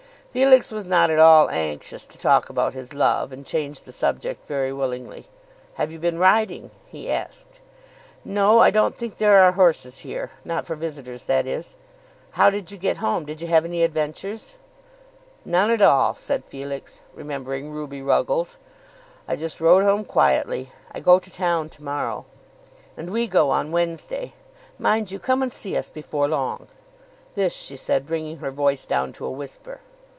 Felix 0.33 0.71
was 0.71 0.85
not 0.85 1.09
at 1.09 1.19
all 1.19 1.49
anxious 1.49 2.05
to 2.05 2.17
talk 2.17 2.49
about 2.49 2.73
his 2.73 2.93
love, 2.93 3.33
and 3.33 3.45
changed 3.45 3.83
the 3.83 3.91
subject 3.91 4.47
very 4.47 4.71
willingly. 4.71 5.27
"Have 5.73 5.91
you 5.91 5.99
been 5.99 6.19
riding?" 6.19 6.71
he 6.87 7.11
asked. 7.11 7.59
"No; 8.23 8.59
I 8.59 8.69
don't 8.69 8.95
think 8.97 9.17
there 9.17 9.39
are 9.41 9.51
horses 9.51 9.99
here, 10.07 10.31
not 10.45 10.65
for 10.65 10.77
visitors, 10.77 11.25
that 11.25 11.45
is. 11.45 11.75
How 12.39 12.49
did 12.49 12.71
you 12.71 12.77
get 12.77 12.95
home? 13.03 13.25
Did 13.25 13.41
you 13.41 13.47
have 13.49 13.65
any 13.65 13.83
adventures?" 13.83 14.55
"None 15.43 15.69
at 15.69 15.81
all," 15.81 16.15
said 16.15 16.45
Felix, 16.45 17.01
remembering 17.13 17.69
Ruby 17.69 18.01
Ruggles. 18.01 18.57
"I 19.27 19.35
just 19.35 19.59
rode 19.59 19.83
home 19.83 20.05
quietly. 20.05 20.71
I 20.93 21.01
go 21.01 21.19
to 21.19 21.29
town 21.29 21.67
to 21.71 21.83
morrow." 21.83 22.23
"And 22.95 23.09
we 23.11 23.27
go 23.27 23.49
on 23.49 23.73
Wednesday. 23.73 24.31
Mind 24.79 25.11
you 25.11 25.19
come 25.19 25.43
and 25.43 25.51
see 25.51 25.75
us 25.75 25.89
before 25.89 26.29
long." 26.29 26.69
This 27.35 27.53
she 27.53 27.75
said 27.75 28.07
bringing 28.07 28.37
her 28.37 28.51
voice 28.51 28.85
down 28.85 29.11
to 29.19 29.25
a 29.25 29.29
whisper. 29.31 29.81